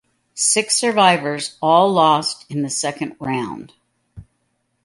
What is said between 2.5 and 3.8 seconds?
the second round.